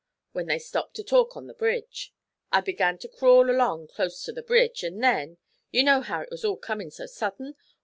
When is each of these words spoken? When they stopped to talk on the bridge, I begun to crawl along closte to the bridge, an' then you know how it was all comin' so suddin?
When 0.31 0.47
they 0.47 0.57
stopped 0.57 0.95
to 0.95 1.03
talk 1.03 1.37
on 1.37 1.45
the 1.45 1.53
bridge, 1.53 2.11
I 2.51 2.61
begun 2.61 2.97
to 2.97 3.07
crawl 3.07 3.51
along 3.51 3.89
closte 3.89 4.25
to 4.25 4.31
the 4.31 4.41
bridge, 4.41 4.83
an' 4.83 4.97
then 4.97 5.37
you 5.69 5.83
know 5.83 6.01
how 6.01 6.21
it 6.21 6.31
was 6.31 6.43
all 6.43 6.57
comin' 6.57 6.89
so 6.89 7.05
suddin? 7.05 7.53